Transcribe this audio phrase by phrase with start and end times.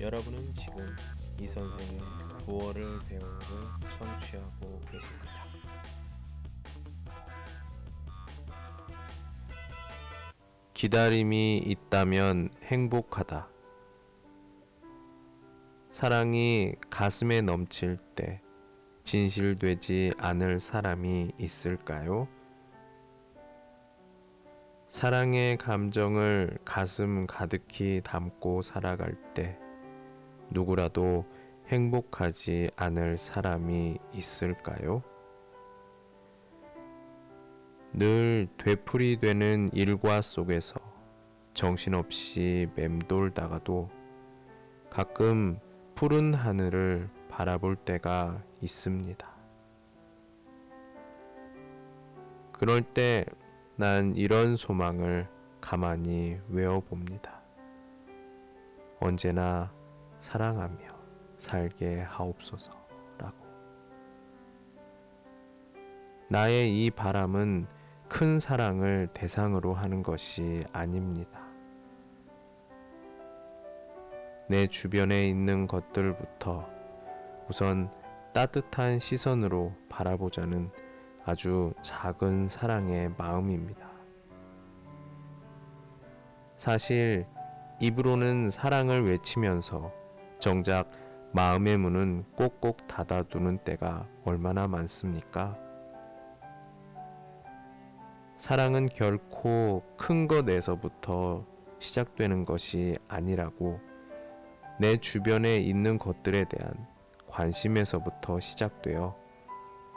[0.00, 0.78] 여러분은 지금
[1.38, 2.00] 이 선생의
[2.46, 3.28] 구월을 배우를
[3.98, 5.44] 청취하고 계십니다.
[10.72, 13.46] 기다림이 있다면 행복하다.
[15.90, 18.40] 사랑이 가슴에 넘칠 때
[19.04, 22.26] 진실되지 않을 사람이 있을까요?
[24.86, 29.58] 사랑의 감정을 가슴 가득히 담고 살아갈 때
[30.50, 31.24] 누구라도
[31.66, 35.02] 행복하지 않을 사람이 있을까요?
[37.92, 40.80] 늘 되풀이되는 일과 속에서
[41.54, 43.88] 정신없이 맴돌다가도
[44.90, 45.58] 가끔
[45.94, 49.28] 푸른 하늘을 바라볼 때가 있습니다.
[52.52, 53.24] 그럴 때
[53.80, 55.26] 난 이런 소망을
[55.58, 57.40] 가만히 외워봅니다.
[59.00, 59.72] 언제나
[60.20, 60.78] 사랑하며
[61.38, 63.46] 살게 하옵소서라고.
[66.28, 67.66] 나의 이 바람은
[68.08, 71.40] 큰 사랑을 대상으로 하는 것이 아닙니다.
[74.48, 76.68] 내 주변에 있는 것들부터
[77.48, 77.90] 우선
[78.32, 80.70] 따뜻한 시선으로 바라보자는
[81.24, 83.88] 아주 작은 사랑의 마음입니다.
[86.56, 87.26] 사실
[87.80, 89.99] 입으로는 사랑을 외치면서
[90.40, 90.90] 정작
[91.32, 95.56] 마음의 문은 꼭꼭 닫아두는 때가 얼마나 많습니까?
[98.38, 101.46] 사랑은 결코 큰 것에서부터
[101.78, 103.80] 시작되는 것이 아니라고
[104.80, 106.72] 내 주변에 있는 것들에 대한
[107.28, 109.14] 관심에서부터 시작되어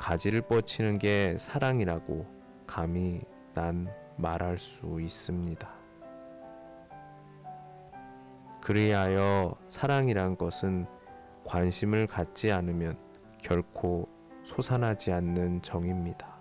[0.00, 2.26] 가지를 뻗치는 게 사랑이라고
[2.66, 3.22] 감히
[3.54, 5.83] 난 말할 수 있습니다.
[8.64, 10.86] 그리하여 사랑이란 것은
[11.44, 12.98] 관심을 갖지 않으면
[13.42, 14.08] 결코
[14.42, 16.34] 솟아나지 않는 정입니다.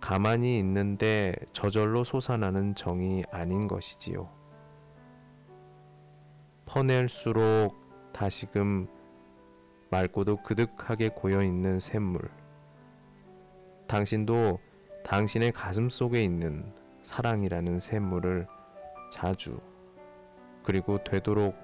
[0.00, 4.30] 가만히 있는데 저절로 솟아나는 정이 아닌 것이지요.
[6.64, 7.74] 퍼낼수록
[8.14, 8.88] 다시금
[9.90, 12.30] 맑고도 그득하게 고여있는 샘물.
[13.88, 14.58] 당신도
[15.04, 16.72] 당신의 가슴 속에 있는
[17.02, 18.46] 사랑이라는 샘물을
[19.12, 19.60] 자주
[20.64, 21.54] 그리고 되도록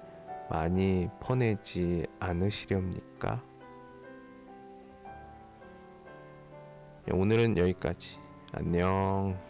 [0.51, 3.43] 많이 퍼내지 않으시렵니까?
[7.11, 8.19] 오늘은 여기까지.
[8.53, 9.48] 안녕.